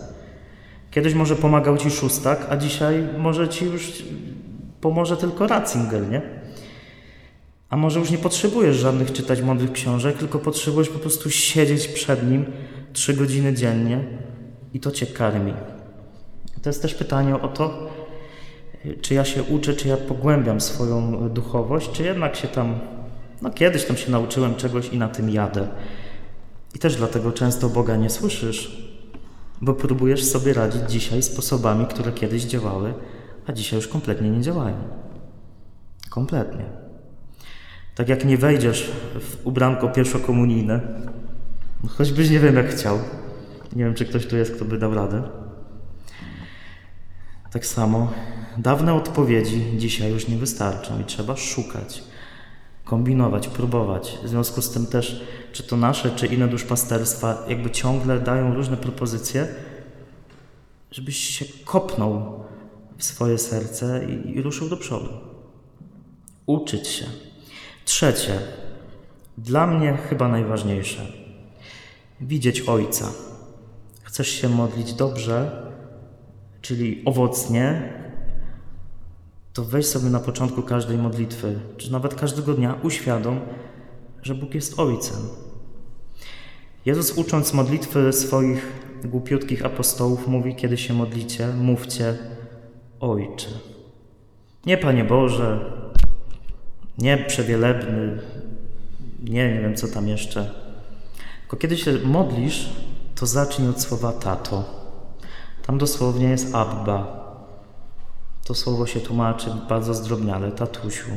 Kiedyś 0.91 1.13
może 1.13 1.35
pomagał 1.35 1.77
ci 1.77 1.91
szóstak, 1.91 2.47
a 2.49 2.57
dzisiaj 2.57 3.07
może 3.17 3.49
ci 3.49 3.65
już 3.65 4.03
pomoże 4.81 5.17
tylko 5.17 5.47
Ratzinger, 5.47 6.09
nie? 6.09 6.21
A 7.69 7.77
może 7.77 7.99
już 7.99 8.11
nie 8.11 8.17
potrzebujesz 8.17 8.77
żadnych 8.77 9.13
czytać 9.13 9.41
mądrych 9.41 9.71
książek, 9.71 10.17
tylko 10.17 10.39
potrzebujesz 10.39 10.89
po 10.89 10.99
prostu 10.99 11.29
siedzieć 11.29 11.87
przed 11.87 12.29
nim 12.29 12.45
trzy 12.93 13.13
godziny 13.13 13.53
dziennie 13.53 14.03
i 14.73 14.79
to 14.79 14.91
cię 14.91 15.05
karmi. 15.05 15.53
To 16.61 16.69
jest 16.69 16.81
też 16.81 16.93
pytanie 16.93 17.41
o 17.41 17.47
to, 17.47 17.89
czy 19.01 19.13
ja 19.13 19.25
się 19.25 19.43
uczę, 19.43 19.73
czy 19.73 19.87
ja 19.87 19.97
pogłębiam 19.97 20.61
swoją 20.61 21.29
duchowość, 21.29 21.91
czy 21.91 22.03
jednak 22.03 22.35
się 22.35 22.47
tam, 22.47 22.79
no 23.43 23.49
kiedyś 23.49 23.85
tam 23.85 23.97
się 23.97 24.11
nauczyłem 24.11 24.55
czegoś 24.55 24.89
i 24.89 24.97
na 24.97 25.07
tym 25.07 25.29
jadę. 25.29 25.67
I 26.75 26.79
też 26.79 26.95
dlatego 26.95 27.31
często 27.31 27.69
Boga 27.69 27.95
nie 27.95 28.09
słyszysz, 28.09 28.89
bo 29.61 29.73
próbujesz 29.73 30.23
sobie 30.23 30.53
radzić 30.53 30.81
dzisiaj 30.89 31.23
sposobami, 31.23 31.85
które 31.85 32.11
kiedyś 32.11 32.43
działały, 32.43 32.93
a 33.47 33.53
dzisiaj 33.53 33.79
już 33.79 33.87
kompletnie 33.87 34.29
nie 34.29 34.41
działają. 34.41 34.75
Kompletnie. 36.09 36.65
Tak 37.95 38.09
jak 38.09 38.25
nie 38.25 38.37
wejdziesz 38.37 38.91
w 39.19 39.47
ubranko 39.47 39.89
pierwszokomunijne, 39.89 40.81
choćbyś 41.87 42.29
nie 42.29 42.39
wiem 42.39 42.55
jak 42.55 42.69
chciał. 42.69 42.99
Nie 43.75 43.83
wiem, 43.83 43.93
czy 43.93 44.05
ktoś 44.05 44.25
tu 44.25 44.37
jest, 44.37 44.55
kto 44.55 44.65
by 44.65 44.77
dał 44.77 44.93
radę. 44.93 45.23
Tak 47.51 47.65
samo 47.65 48.11
dawne 48.57 48.93
odpowiedzi 48.93 49.65
dzisiaj 49.77 50.11
już 50.11 50.27
nie 50.27 50.37
wystarczą 50.37 51.01
i 51.01 51.03
trzeba 51.03 51.35
szukać, 51.35 52.03
kombinować, 52.85 53.47
próbować. 53.47 54.19
W 54.23 54.27
związku 54.27 54.61
z 54.61 54.69
tym 54.69 54.85
też, 54.85 55.23
czy 55.51 55.63
to 55.63 55.77
nasze, 55.77 56.11
czy 56.11 56.27
inne 56.27 56.47
duszpasterstwa, 56.47 57.45
jakby 57.47 57.71
ciągle 57.71 58.19
dają 58.19 58.55
różne 58.55 58.77
propozycje, 58.77 59.47
żebyś 60.91 61.17
się 61.17 61.45
kopnął 61.65 62.43
w 62.97 63.03
swoje 63.03 63.37
serce 63.37 64.05
i, 64.09 64.37
i 64.37 64.41
ruszył 64.41 64.69
do 64.69 64.77
przodu. 64.77 65.09
Uczyć 66.45 66.87
się. 66.87 67.05
Trzecie, 67.85 68.39
dla 69.37 69.67
mnie 69.67 69.97
chyba 70.09 70.27
najważniejsze, 70.27 71.07
widzieć 72.21 72.61
Ojca. 72.61 73.11
Chcesz 74.03 74.27
się 74.27 74.49
modlić 74.49 74.93
dobrze, 74.93 75.63
czyli 76.61 77.01
owocnie, 77.05 77.93
to 79.53 79.63
weź 79.65 79.85
sobie 79.85 80.09
na 80.09 80.19
początku 80.19 80.61
każdej 80.61 80.97
modlitwy, 80.97 81.59
czy 81.77 81.91
nawet 81.91 82.15
każdego 82.15 82.53
dnia 82.53 82.75
uświadom, 82.83 83.39
że 84.21 84.35
Bóg 84.35 84.55
jest 84.55 84.79
Ojcem. 84.79 85.21
Jezus 86.85 87.17
ucząc 87.17 87.53
modlitwy 87.53 88.13
swoich 88.13 88.83
głupiutkich 89.05 89.65
apostołów 89.65 90.27
mówi, 90.27 90.55
kiedy 90.55 90.77
się 90.77 90.93
modlicie, 90.93 91.47
mówcie 91.47 92.17
Ojcze. 92.99 93.49
Nie 94.65 94.77
Panie 94.77 95.03
Boże, 95.03 95.59
nie 96.97 97.17
przewielebny, 97.17 98.19
nie, 99.23 99.53
nie 99.53 99.61
wiem 99.61 99.75
co 99.75 99.87
tam 99.87 100.07
jeszcze. 100.07 100.51
Tylko 101.41 101.57
kiedy 101.57 101.77
się 101.77 101.93
modlisz, 102.05 102.69
to 103.15 103.25
zacznij 103.25 103.69
od 103.69 103.81
słowa 103.81 104.11
tato. 104.11 104.63
Tam 105.65 105.77
dosłownie 105.77 106.29
jest 106.29 106.55
Abba. 106.55 107.22
To 108.43 108.55
słowo 108.55 108.85
się 108.87 108.99
tłumaczy 108.99 109.49
bardzo 109.69 109.93
zdrobniale. 109.93 110.51
Tatusiu, 110.51 111.09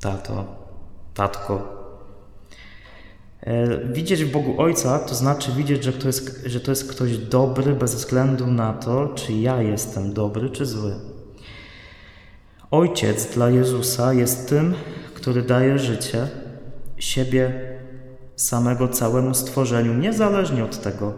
tato, 0.00 0.44
tatko. 1.14 1.80
E, 3.40 3.84
widzieć 3.92 4.24
w 4.24 4.32
Bogu 4.32 4.60
Ojca 4.60 4.98
to 4.98 5.14
znaczy 5.14 5.52
widzieć, 5.52 5.84
że 5.84 5.92
to, 5.92 6.06
jest, 6.06 6.42
że 6.46 6.60
to 6.60 6.72
jest 6.72 6.90
ktoś 6.90 7.18
dobry 7.18 7.74
bez 7.74 7.94
względu 7.94 8.46
na 8.46 8.72
to, 8.72 9.08
czy 9.14 9.32
ja 9.32 9.62
jestem 9.62 10.12
dobry, 10.12 10.50
czy 10.50 10.66
zły. 10.66 10.94
Ojciec 12.70 13.34
dla 13.34 13.50
Jezusa 13.50 14.12
jest 14.12 14.48
tym, 14.48 14.74
który 15.14 15.42
daje 15.42 15.78
życie, 15.78 16.28
siebie 16.98 17.52
samego 18.36 18.88
całemu 18.88 19.34
stworzeniu, 19.34 19.94
niezależnie 19.94 20.64
od 20.64 20.80
tego, 20.80 21.14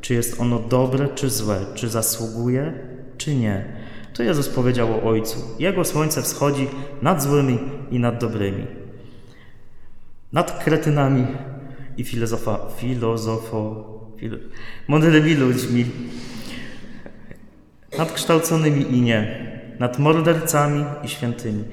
czy 0.00 0.14
jest 0.14 0.40
ono 0.40 0.58
dobre, 0.58 1.08
czy 1.08 1.30
złe, 1.30 1.60
czy 1.74 1.88
zasługuje, 1.88 2.72
czy 3.18 3.34
nie. 3.34 3.85
To 4.16 4.22
Jezus 4.22 4.48
powiedział 4.48 4.94
o 4.94 5.02
Ojcu. 5.02 5.38
Jego 5.58 5.84
słońce 5.84 6.22
wschodzi 6.22 6.68
nad 7.02 7.22
złymi 7.22 7.58
i 7.90 7.98
nad 7.98 8.20
dobrymi. 8.20 8.66
Nad 10.32 10.64
kretynami 10.64 11.26
i 11.96 12.04
filozofa, 12.04 12.58
filozofo, 12.76 13.84
filo, 14.16 14.38
mądrymi 14.88 15.34
ludźmi. 15.34 15.84
Nad 17.98 18.12
kształconymi 18.12 18.82
i 18.96 19.00
nie. 19.00 19.46
Nad 19.78 19.98
mordercami 19.98 20.84
i 21.04 21.08
świętymi. 21.08 21.64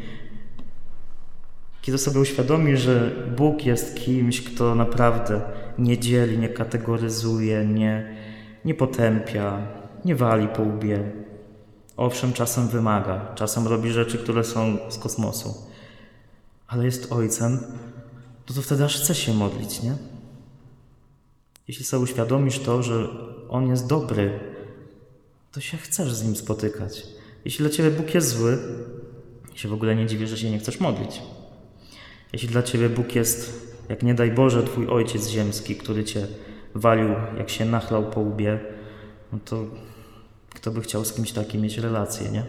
Kiedy 1.81 1.97
sobie 1.97 2.19
uświadomi, 2.19 2.77
że 2.77 3.11
Bóg 3.37 3.65
jest 3.65 3.95
kimś, 3.95 4.41
kto 4.41 4.75
naprawdę 4.75 5.41
nie 5.77 5.97
dzieli, 5.97 6.37
nie 6.37 6.49
kategoryzuje, 6.49 7.65
nie, 7.65 8.15
nie 8.65 8.73
potępia, 8.73 9.67
nie 10.05 10.15
wali 10.15 10.47
po 10.47 10.61
łbie. 10.61 11.23
Owszem, 11.97 12.33
czasem 12.33 12.67
wymaga, 12.67 13.35
czasem 13.35 13.67
robi 13.67 13.91
rzeczy, 13.91 14.17
które 14.17 14.43
są 14.43 14.77
z 14.89 14.97
kosmosu, 14.97 15.53
ale 16.67 16.85
jest 16.85 17.11
Ojcem, 17.11 17.59
to, 18.45 18.53
to 18.53 18.61
wtedy 18.61 18.85
aż 18.85 19.01
chce 19.01 19.15
się 19.15 19.33
modlić, 19.33 19.83
nie? 19.83 19.95
Jeśli 21.67 21.85
sobie 21.85 22.03
uświadomisz 22.03 22.59
to, 22.59 22.83
że 22.83 23.07
On 23.49 23.67
jest 23.67 23.87
dobry, 23.87 24.39
to 25.51 25.61
się 25.61 25.77
chcesz 25.77 26.13
z 26.13 26.23
Nim 26.23 26.35
spotykać. 26.35 27.03
Jeśli 27.45 27.65
dla 27.65 27.69
Ciebie 27.69 27.91
Bóg 27.91 28.13
jest 28.13 28.29
zły, 28.29 28.57
się 29.53 29.69
w 29.69 29.73
ogóle 29.73 29.95
nie 29.95 30.05
dziwię, 30.05 30.27
że 30.27 30.37
się 30.37 30.51
nie 30.51 30.59
chcesz 30.59 30.79
modlić. 30.79 31.21
Jeśli 32.33 32.47
dla 32.49 32.63
Ciebie 32.63 32.89
Bóg 32.89 33.15
jest, 33.15 33.67
jak 33.89 34.03
nie 34.03 34.13
daj 34.13 34.31
Boże, 34.31 34.63
Twój 34.63 34.87
Ojciec 34.87 35.27
ziemski, 35.27 35.75
który 35.75 36.03
Cię 36.03 36.27
walił, 36.75 37.09
jak 37.37 37.49
się 37.49 37.65
nachlał 37.65 38.09
po 38.09 38.21
łbie, 38.21 38.59
no 39.33 39.39
to 39.45 39.65
kto 40.63 40.71
by 40.71 40.81
chciał 40.81 41.05
z 41.05 41.13
kimś 41.13 41.31
takim 41.31 41.61
mieć 41.61 41.77
relację, 41.77 42.31
nie? 42.31 42.43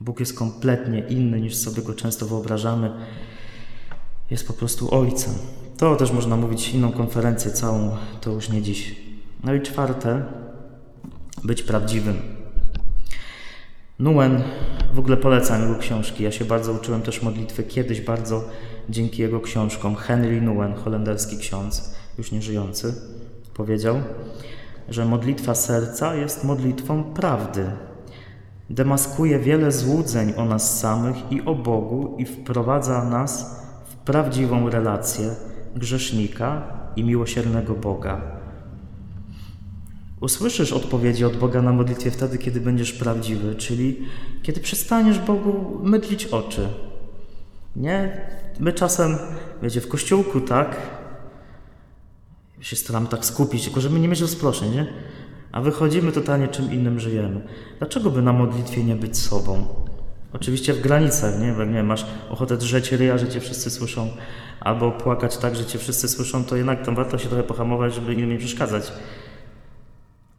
Bóg 0.00 0.20
jest 0.20 0.38
kompletnie 0.38 0.98
inny 1.08 1.40
niż 1.40 1.56
sobie 1.56 1.82
go 1.82 1.94
często 1.94 2.26
wyobrażamy. 2.26 2.90
Jest 4.30 4.46
po 4.46 4.52
prostu 4.52 4.94
Ojcem. 4.94 5.34
To 5.76 5.96
też 5.96 6.12
można 6.12 6.36
mówić 6.36 6.68
inną 6.68 6.92
konferencję 6.92 7.50
całą, 7.50 7.96
to 8.20 8.30
już 8.30 8.48
nie 8.48 8.62
dziś. 8.62 8.96
No 9.44 9.54
i 9.54 9.62
czwarte, 9.62 10.24
być 11.44 11.62
prawdziwym. 11.62 12.22
Nuen, 13.98 14.42
w 14.94 14.98
ogóle 14.98 15.16
polecam 15.16 15.62
jego 15.62 15.78
książki. 15.78 16.24
Ja 16.24 16.32
się 16.32 16.44
bardzo 16.44 16.72
uczyłem 16.72 17.02
też 17.02 17.22
modlitwy 17.22 17.62
kiedyś 17.62 18.00
bardzo 18.00 18.44
dzięki 18.88 19.22
jego 19.22 19.40
książkom. 19.40 19.96
Henry 19.96 20.40
Nuen, 20.40 20.74
holenderski 20.74 21.38
ksiądz, 21.38 21.94
już 22.18 22.32
nie 22.32 22.42
żyjący, 22.42 22.94
powiedział, 23.54 24.02
że 24.90 25.04
modlitwa 25.04 25.54
serca 25.54 26.14
jest 26.14 26.44
modlitwą 26.44 27.04
prawdy. 27.04 27.70
Demaskuje 28.70 29.38
wiele 29.38 29.72
złudzeń 29.72 30.32
o 30.36 30.44
nas 30.44 30.80
samych 30.80 31.16
i 31.32 31.42
o 31.42 31.54
Bogu 31.54 32.16
i 32.18 32.26
wprowadza 32.26 33.04
nas 33.04 33.60
w 33.84 33.94
prawdziwą 33.94 34.70
relację 34.70 35.34
grzesznika 35.76 36.62
i 36.96 37.04
miłosiernego 37.04 37.74
Boga. 37.74 38.20
Usłyszysz 40.20 40.72
odpowiedzi 40.72 41.24
od 41.24 41.36
Boga 41.36 41.62
na 41.62 41.72
modlitwie 41.72 42.10
wtedy, 42.10 42.38
kiedy 42.38 42.60
będziesz 42.60 42.92
prawdziwy, 42.92 43.54
czyli 43.54 43.98
kiedy 44.42 44.60
przestaniesz 44.60 45.18
Bogu 45.18 45.80
mydlić 45.82 46.26
oczy. 46.26 46.68
Nie? 47.76 48.20
My 48.60 48.72
czasem, 48.72 49.16
wiecie, 49.62 49.80
w 49.80 49.88
kościółku 49.88 50.40
tak, 50.40 50.76
się 52.60 52.76
staram 52.76 53.06
tak 53.06 53.24
skupić, 53.24 53.64
tylko 53.64 53.80
żeby 53.80 54.00
nie 54.00 54.08
mieć 54.08 54.20
rozproszeń, 54.20 54.74
nie? 54.74 54.86
A 55.52 55.60
wychodzimy 55.60 56.12
totalnie 56.12 56.48
czym 56.48 56.72
innym 56.72 57.00
żyjemy. 57.00 57.40
Dlaczego 57.78 58.10
by 58.10 58.22
na 58.22 58.32
modlitwie 58.32 58.84
nie 58.84 58.96
być 58.96 59.18
sobą? 59.18 59.66
Oczywiście 60.32 60.74
w 60.74 60.80
granicach, 60.80 61.40
nie? 61.40 61.52
Bo 61.52 61.64
nie 61.64 61.82
masz 61.82 62.06
ochotę 62.30 62.56
drzeć 62.56 62.92
ryja, 62.92 63.18
że 63.18 63.28
cię 63.28 63.40
wszyscy 63.40 63.70
słyszą, 63.70 64.08
albo 64.60 64.90
płakać 64.90 65.36
tak, 65.36 65.56
że 65.56 65.64
cię 65.64 65.78
wszyscy 65.78 66.08
słyszą, 66.08 66.44
to 66.44 66.56
jednak 66.56 66.84
tam 66.84 66.94
warto 66.94 67.18
się 67.18 67.28
trochę 67.28 67.42
pohamować, 67.42 67.94
żeby 67.94 68.14
innym 68.14 68.30
nie 68.30 68.38
przeszkadzać. 68.38 68.92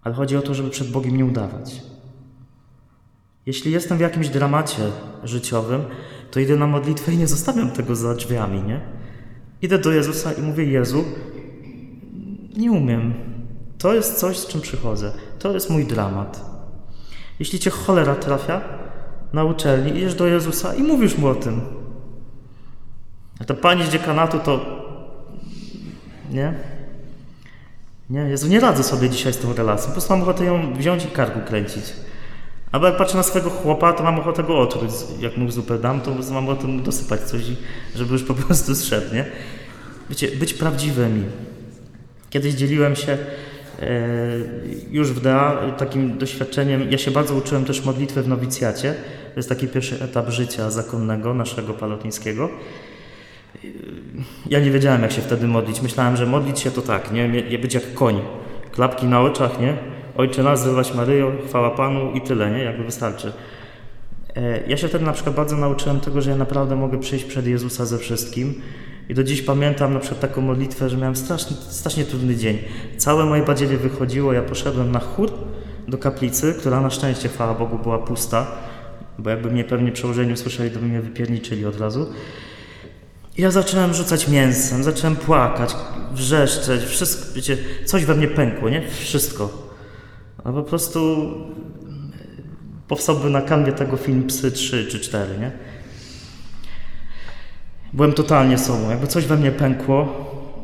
Ale 0.03 0.15
chodzi 0.15 0.37
o 0.37 0.41
to, 0.41 0.53
żeby 0.53 0.69
przed 0.69 0.91
Bogiem 0.91 1.17
nie 1.17 1.25
udawać. 1.25 1.81
Jeśli 3.45 3.71
jestem 3.71 3.97
w 3.97 4.01
jakimś 4.01 4.29
dramacie 4.29 4.81
życiowym, 5.23 5.81
to 6.31 6.39
idę 6.39 6.55
na 6.55 6.67
modlitwę 6.67 7.13
i 7.13 7.17
nie 7.17 7.27
zostawiam 7.27 7.71
tego 7.71 7.95
za 7.95 8.15
drzwiami, 8.15 8.63
nie? 8.63 8.81
Idę 9.61 9.79
do 9.79 9.91
Jezusa 9.91 10.33
i 10.33 10.41
mówię: 10.41 10.65
Jezu, 10.65 11.03
nie 12.57 12.71
umiem. 12.71 13.13
To 13.77 13.93
jest 13.93 14.19
coś, 14.19 14.37
z 14.37 14.47
czym 14.47 14.61
przychodzę. 14.61 15.11
To 15.39 15.53
jest 15.53 15.69
mój 15.69 15.85
dramat. 15.85 16.45
Jeśli 17.39 17.59
cię 17.59 17.69
cholera 17.69 18.15
trafia 18.15 18.61
na 19.33 19.43
uczelni, 19.43 19.97
idziesz 19.97 20.15
do 20.15 20.27
Jezusa 20.27 20.75
i 20.75 20.83
mówisz 20.83 21.17
mu 21.17 21.27
o 21.27 21.35
tym. 21.35 21.61
A 23.39 23.43
to 23.43 23.55
pani 23.55 23.83
z 23.85 23.89
dziekanatu 23.89 24.39
to. 24.39 24.65
Nie? 26.31 26.53
Nie, 28.09 28.19
Jezu, 28.19 28.47
nie 28.47 28.59
radzę 28.59 28.83
sobie 28.83 29.09
dzisiaj 29.09 29.33
z 29.33 29.37
tą 29.37 29.53
relacją. 29.53 29.87
Po 29.87 29.91
prostu 29.91 30.13
mam 30.13 30.21
ochotę 30.21 30.45
ją 30.45 30.73
wziąć 30.73 31.05
i 31.05 31.07
karku 31.07 31.39
kręcić. 31.47 31.83
Albo 32.71 32.87
jak 32.87 32.97
patrzę 32.97 33.17
na 33.17 33.23
swojego 33.23 33.49
chłopa, 33.49 33.93
to 33.93 34.03
mam 34.03 34.19
ochotę 34.19 34.43
go 34.43 34.59
otruć. 34.59 34.91
Jak 35.19 35.37
mu 35.37 35.51
zupę 35.51 35.77
dam, 35.77 36.01
to 36.01 36.11
mam 36.31 36.49
ochotę 36.49 36.67
mu 36.67 36.81
dosypać 36.81 37.21
coś, 37.21 37.41
żeby 37.95 38.13
już 38.13 38.23
po 38.23 38.33
prostu 38.33 38.75
zszedł, 38.75 39.15
nie? 39.15 39.25
Wiecie, 40.09 40.27
być 40.27 40.53
prawdziwymi. 40.53 41.23
Kiedyś 42.31 42.53
dzieliłem 42.53 42.95
się 42.95 43.11
e, 43.11 43.17
już 44.91 45.11
w 45.11 45.21
DA 45.21 45.71
takim 45.77 46.17
doświadczeniem. 46.17 46.91
Ja 46.91 46.97
się 46.97 47.11
bardzo 47.11 47.35
uczyłem 47.35 47.65
też 47.65 47.85
modlitwy 47.85 48.21
w 48.21 48.27
nowicjacie. 48.27 48.93
To 49.33 49.39
jest 49.39 49.49
taki 49.49 49.67
pierwszy 49.67 50.03
etap 50.03 50.29
życia 50.29 50.71
zakonnego 50.71 51.33
naszego 51.33 51.73
palotnińskiego. 51.73 52.49
Ja 54.49 54.59
nie 54.59 54.71
wiedziałem, 54.71 55.01
jak 55.01 55.11
się 55.11 55.21
wtedy 55.21 55.47
modlić. 55.47 55.81
Myślałem, 55.81 56.17
że 56.17 56.25
modlić 56.25 56.59
się 56.59 56.71
to 56.71 56.81
tak, 56.81 57.11
nie? 57.11 57.29
Być 57.61 57.73
jak 57.73 57.93
koń. 57.93 58.21
Klapki 58.71 59.05
na 59.05 59.21
oczach, 59.21 59.59
nie? 59.59 59.77
Ojcze 60.17 60.43
nas, 60.43 60.59
zdrowaś 60.61 60.93
Maryjo, 60.93 61.31
chwała 61.47 61.71
Panu 61.71 62.11
i 62.11 62.21
tyle, 62.21 62.51
nie? 62.51 62.63
Jakby 62.63 62.83
wystarczy. 62.83 63.33
E, 64.35 64.59
Ja 64.67 64.77
się 64.77 64.87
wtedy 64.87 65.05
na 65.05 65.13
przykład 65.13 65.35
bardzo 65.35 65.57
nauczyłem 65.57 65.99
tego, 65.99 66.21
że 66.21 66.29
ja 66.29 66.37
naprawdę 66.37 66.75
mogę 66.75 66.99
przyjść 66.99 67.25
przed 67.25 67.47
Jezusa 67.47 67.85
ze 67.85 67.97
wszystkim. 67.97 68.61
I 69.09 69.13
do 69.13 69.23
dziś 69.23 69.41
pamiętam 69.41 69.93
na 69.93 69.99
przykład 69.99 70.21
taką 70.21 70.41
modlitwę, 70.41 70.89
że 70.89 70.97
miałem 70.97 71.15
strasznie, 71.15 71.57
strasznie 71.69 72.05
trudny 72.05 72.35
dzień. 72.35 72.57
Całe 72.97 73.25
moje 73.25 73.43
badziewie 73.43 73.77
wychodziło, 73.77 74.33
ja 74.33 74.41
poszedłem 74.41 74.91
na 74.91 74.99
chór 74.99 75.31
do 75.87 75.97
kaplicy, 75.97 76.53
która 76.59 76.81
na 76.81 76.89
szczęście, 76.89 77.29
chwała 77.29 77.53
Bogu, 77.53 77.77
była 77.77 77.99
pusta, 77.99 78.47
bo 79.19 79.29
jakby 79.29 79.51
mnie 79.51 79.63
pewnie 79.63 79.91
przełożeni 79.91 80.33
usłyszeli, 80.33 80.71
to 80.71 80.79
by 80.79 80.85
mnie 80.85 81.01
wypierniczyli 81.01 81.65
od 81.65 81.79
razu. 81.79 82.07
I 83.37 83.41
ja 83.41 83.51
zacząłem 83.51 83.93
rzucać 83.93 84.27
mięsem, 84.27 84.83
zacząłem 84.83 85.15
płakać, 85.15 85.75
wrzeszczeć, 86.11 86.83
wszystko, 86.83 87.33
wiecie, 87.35 87.57
coś 87.85 88.05
we 88.05 88.15
mnie 88.15 88.27
pękło, 88.27 88.69
nie? 88.69 88.87
Wszystko. 88.89 89.71
A 90.43 90.51
po 90.51 90.63
prostu 90.63 91.31
powstałby 92.87 93.29
na 93.29 93.41
kanwie 93.41 93.71
tego 93.71 93.97
film 93.97 94.27
Psy 94.27 94.51
3 94.51 94.85
czy 94.85 94.99
4, 94.99 95.37
nie? 95.37 95.51
Byłem 97.93 98.13
totalnie 98.13 98.57
sobą, 98.57 98.89
jakby 98.89 99.07
coś 99.07 99.25
we 99.25 99.37
mnie 99.37 99.51
pękło. 99.51 100.07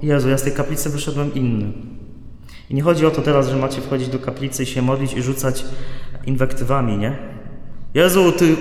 Jezu, 0.01 0.29
ja 0.29 0.37
z 0.37 0.43
tej 0.43 0.53
kaplicy 0.53 0.89
wyszedłem 0.89 1.33
inny. 1.33 1.71
I 2.69 2.73
nie 2.73 2.81
chodzi 2.81 3.05
o 3.05 3.11
to 3.11 3.21
teraz, 3.21 3.49
że 3.49 3.55
macie 3.55 3.81
wchodzić 3.81 4.07
do 4.07 4.19
kaplicy 4.19 4.63
i 4.63 4.65
się 4.65 4.81
modlić 4.81 5.13
i 5.13 5.21
rzucać 5.21 5.65
inwektywami, 6.25 6.97
nie? 6.97 7.17
Jezu, 7.93 8.31
ty... 8.31 8.55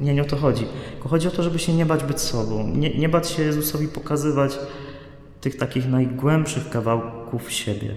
Nie, 0.00 0.14
nie 0.14 0.22
o 0.22 0.24
to 0.24 0.36
chodzi. 0.36 0.66
Tylko 0.92 1.08
chodzi 1.08 1.28
o 1.28 1.30
to, 1.30 1.42
żeby 1.42 1.58
się 1.58 1.72
nie 1.72 1.86
bać 1.86 2.04
być 2.04 2.20
sobą. 2.20 2.68
Nie, 2.68 2.98
nie 2.98 3.08
bać 3.08 3.30
się 3.30 3.42
Jezusowi 3.42 3.88
pokazywać 3.88 4.58
tych 5.40 5.56
takich 5.56 5.88
najgłębszych 5.88 6.70
kawałków 6.70 7.52
siebie. 7.52 7.94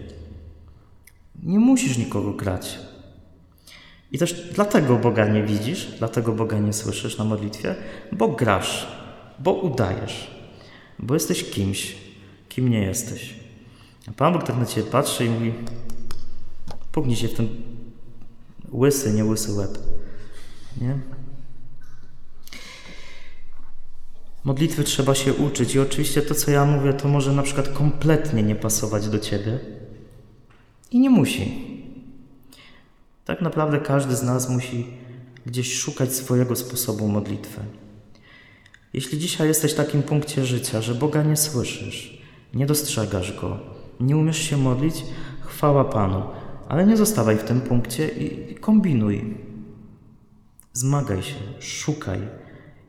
Nie 1.43 1.59
musisz 1.59 1.97
nikogo 1.97 2.31
grać. 2.31 2.79
I 4.11 4.17
też 4.17 4.51
dlatego 4.55 4.95
Boga 4.95 5.27
nie 5.27 5.43
widzisz, 5.43 5.87
dlatego 5.99 6.31
Boga 6.31 6.59
nie 6.59 6.73
słyszysz 6.73 7.17
na 7.17 7.23
modlitwie, 7.23 7.75
bo 8.11 8.27
grasz, 8.27 8.87
bo 9.39 9.53
udajesz, 9.53 10.31
bo 10.99 11.13
jesteś 11.13 11.49
kimś, 11.51 11.95
kim 12.49 12.69
nie 12.69 12.81
jesteś. 12.81 13.35
A 14.07 14.11
Pan 14.11 14.33
Bóg 14.33 14.43
tak 14.43 14.57
na 14.57 14.65
ciebie 14.65 14.91
patrzy 14.91 15.25
i 15.25 15.29
mówi: 15.29 15.53
Pugnij 16.91 17.15
się 17.15 17.27
w 17.27 17.33
ten 17.33 17.47
łysy, 18.71 19.13
nie 19.13 19.25
łysy 19.25 19.53
łeb. 19.53 19.77
Nie? 20.81 20.99
Modlitwy 24.43 24.83
trzeba 24.83 25.15
się 25.15 25.33
uczyć 25.33 25.75
i 25.75 25.79
oczywiście 25.79 26.21
to, 26.21 26.35
co 26.35 26.51
ja 26.51 26.65
mówię, 26.65 26.93
to 26.93 27.07
może 27.07 27.33
na 27.33 27.43
przykład 27.43 27.69
kompletnie 27.69 28.43
nie 28.43 28.55
pasować 28.55 29.09
do 29.09 29.19
ciebie 29.19 29.59
i 30.91 30.99
nie 30.99 31.09
musi. 31.09 31.69
Tak 33.25 33.41
naprawdę 33.41 33.79
każdy 33.79 34.15
z 34.15 34.23
nas 34.23 34.49
musi 34.49 34.87
gdzieś 35.45 35.73
szukać 35.73 36.13
swojego 36.13 36.55
sposobu 36.55 37.07
modlitwy. 37.07 37.61
Jeśli 38.93 39.19
dzisiaj 39.19 39.47
jesteś 39.47 39.73
w 39.73 39.75
takim 39.75 40.03
punkcie 40.03 40.45
życia, 40.45 40.81
że 40.81 40.95
Boga 40.95 41.23
nie 41.23 41.37
słyszysz, 41.37 42.21
nie 42.53 42.65
dostrzegasz 42.65 43.39
Go, 43.41 43.59
nie 43.99 44.17
umiesz 44.17 44.37
się 44.37 44.57
modlić, 44.57 45.03
chwała 45.41 45.85
Panu, 45.85 46.23
ale 46.67 46.85
nie 46.85 46.97
zostawaj 46.97 47.37
w 47.37 47.43
tym 47.43 47.61
punkcie 47.61 48.07
i 48.07 48.55
kombinuj. 48.55 49.37
Zmagaj 50.73 51.23
się, 51.23 51.35
szukaj. 51.59 52.19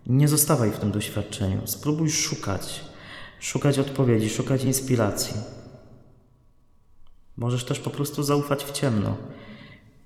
Nie 0.07 0.29
zostawaj 0.29 0.71
w 0.71 0.79
tym 0.79 0.91
doświadczeniu. 0.91 1.67
Spróbuj 1.67 2.11
szukać, 2.11 2.85
szukać 3.41 3.79
odpowiedzi, 3.79 4.31
szukać 4.31 4.65
inspiracji. 4.65 5.37
Możesz 7.37 7.65
też 7.65 7.81
po 7.81 7.91
prostu 7.91 8.23
zaufać 8.23 8.65
w 8.65 8.73
ciemno 8.73 9.17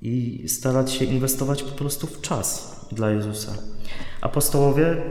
i 0.02 0.44
starać 0.48 0.92
się 0.92 1.04
inwestować 1.04 1.62
po 1.62 1.72
prostu 1.72 2.06
w 2.06 2.20
czas 2.20 2.76
dla 2.92 3.10
Jezusa. 3.10 3.52
Apostołowie 4.20 5.02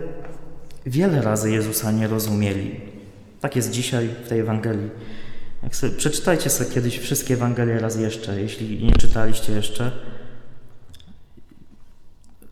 wiele 0.85 1.21
razy 1.21 1.51
Jezusa 1.51 1.91
nie 1.91 2.07
rozumieli. 2.07 2.81
Tak 3.41 3.55
jest 3.55 3.71
dzisiaj 3.71 4.09
w 4.25 4.29
tej 4.29 4.39
Ewangelii. 4.39 4.89
Sobie, 5.71 5.93
przeczytajcie 5.93 6.49
sobie 6.49 6.71
kiedyś 6.71 6.99
wszystkie 6.99 7.33
Ewangelie 7.33 7.79
raz 7.79 7.95
jeszcze, 7.99 8.41
jeśli 8.41 8.85
nie 8.85 8.95
czytaliście 8.95 9.53
jeszcze. 9.53 9.91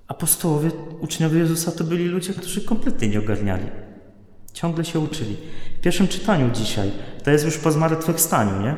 Apostołowie, 0.08 0.72
uczniowie 1.00 1.40
Jezusa 1.40 1.72
to 1.72 1.84
byli 1.84 2.06
ludzie, 2.06 2.34
którzy 2.34 2.62
kompletnie 2.62 3.08
nie 3.08 3.20
ogarniali. 3.20 3.66
Ciągle 4.54 4.86
się 4.86 5.00
uczyli. 5.00 5.38
W 5.78 5.82
pierwszym 5.82 6.08
czytaniu 6.08 6.50
dzisiaj, 6.54 6.92
to 7.24 7.32
jest 7.32 7.46
już 7.46 7.58
po 7.58 7.72
zmartwychwstaniu, 7.72 8.62
nie? 8.62 8.76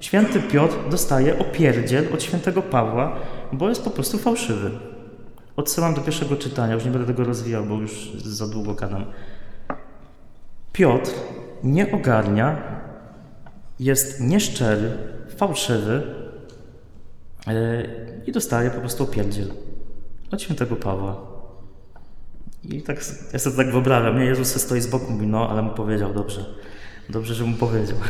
Święty 0.00 0.40
Piotr 0.40 0.76
dostaje 0.90 1.38
opierdziel 1.38 2.08
od 2.14 2.22
świętego 2.22 2.62
Pawła, 2.62 3.20
bo 3.52 3.68
jest 3.68 3.82
po 3.82 3.90
prostu 3.90 4.18
fałszywy. 4.18 4.70
Odsyłam 5.56 5.94
do 5.94 6.00
pierwszego 6.00 6.36
czytania, 6.36 6.74
już 6.74 6.84
nie 6.84 6.90
będę 6.90 7.06
tego 7.06 7.24
rozwijał, 7.24 7.64
bo 7.64 7.74
już 7.74 8.12
za 8.24 8.48
długo 8.48 8.74
gadam. 8.74 9.04
Piotr 10.72 11.10
nie 11.64 11.92
ogarnia, 11.92 12.62
jest 13.80 14.20
nieszczery, 14.20 14.90
fałszywy 15.36 16.02
yy, 17.46 18.22
i 18.26 18.32
dostaje 18.32 18.70
po 18.70 18.80
prostu 18.80 19.04
opierdziel 19.04 19.48
od 20.30 20.42
świętego 20.42 20.76
Pawła. 20.76 21.32
I 22.64 22.82
tak, 22.82 22.96
ja 23.32 23.38
sobie 23.38 23.56
tak 23.56 23.70
wyobrażam, 23.70 24.18
nie? 24.18 24.24
Jezus 24.24 24.62
stoi 24.62 24.80
z 24.80 24.86
boku, 24.86 25.12
mówi, 25.12 25.26
no, 25.26 25.50
ale 25.50 25.62
mu 25.62 25.70
powiedział, 25.70 26.14
dobrze. 26.14 26.44
Dobrze, 27.10 27.34
że 27.34 27.44
mu 27.44 27.56
powiedział. 27.56 27.96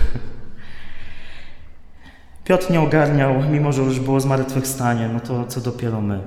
Piotr 2.45 2.71
nie 2.71 2.81
ogarniał, 2.81 3.43
mimo 3.51 3.73
że 3.73 3.83
już 3.83 4.01
było 4.01 4.21
zmartwychwstanie, 4.21 5.11
no 5.15 5.21
to 5.21 5.45
co 5.45 5.61
dopiero 5.61 6.01
my. 6.01 6.21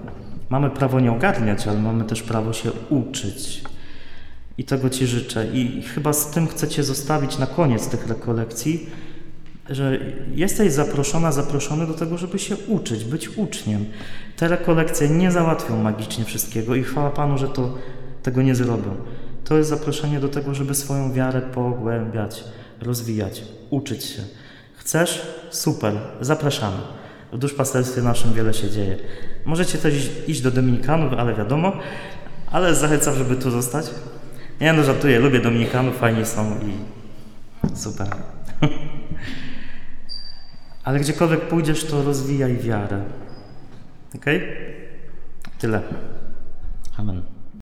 Mamy 0.49 0.69
prawo 0.69 0.99
nie 0.99 1.11
ogarniać, 1.11 1.67
ale 1.67 1.79
mamy 1.79 2.03
też 2.03 2.23
prawo 2.23 2.53
się 2.53 2.71
uczyć. 2.89 3.63
I 4.57 4.63
tego 4.63 4.89
Ci 4.89 5.07
życzę. 5.07 5.47
I 5.53 5.81
chyba 5.81 6.13
z 6.13 6.31
tym 6.31 6.47
chcę 6.47 6.67
Cię 6.67 6.83
zostawić 6.83 7.37
na 7.37 7.47
koniec 7.47 7.87
tych 7.87 8.07
rekolekcji, 8.07 8.89
że 9.69 9.99
jesteś 10.33 10.73
zaproszona, 10.73 11.31
zaproszony 11.31 11.87
do 11.87 11.93
tego, 11.93 12.17
żeby 12.17 12.39
się 12.39 12.57
uczyć, 12.67 13.03
być 13.03 13.37
uczniem. 13.37 13.85
Te 14.35 14.47
rekolekcje 14.47 15.09
nie 15.09 15.31
załatwią 15.31 15.83
magicznie 15.83 16.25
wszystkiego 16.25 16.75
i 16.75 16.83
chwała 16.83 17.09
Panu, 17.09 17.37
że 17.37 17.47
to, 17.47 17.77
tego 18.23 18.41
nie 18.41 18.55
zrobią. 18.55 18.95
To 19.43 19.57
jest 19.57 19.69
zaproszenie 19.69 20.19
do 20.19 20.29
tego, 20.29 20.53
żeby 20.53 20.75
swoją 20.75 21.13
wiarę 21.13 21.41
pogłębiać, 21.41 22.43
rozwijać, 22.81 23.43
uczyć 23.69 24.03
się. 24.03 24.21
Chcesz? 24.75 25.21
Super, 25.49 25.93
zapraszamy. 26.21 26.77
W 27.35 27.37
duszpasterstwie 27.37 28.01
naszym 28.01 28.33
wiele 28.33 28.53
się 28.53 28.69
dzieje. 28.69 28.97
Możecie 29.45 29.77
też 29.77 30.11
iść 30.27 30.41
do 30.41 30.51
Dominikanów, 30.51 31.13
ale 31.13 31.35
wiadomo, 31.35 31.73
ale 32.51 32.75
zachęcam, 32.75 33.15
żeby 33.15 33.35
tu 33.35 33.51
zostać. 33.51 33.85
Nie 34.61 34.73
no, 34.73 34.83
żartuję, 34.83 35.19
lubię 35.19 35.39
Dominikanów, 35.39 35.97
fajni 35.97 36.25
są 36.25 36.59
i 36.59 36.73
super. 37.77 38.07
ale 40.83 40.99
gdziekolwiek 40.99 41.41
pójdziesz, 41.41 41.85
to 41.85 42.03
rozwijaj 42.03 42.57
wiarę. 42.57 43.03
Ok? 44.15 44.25
Tyle. 45.59 45.81
Amen. 46.97 47.34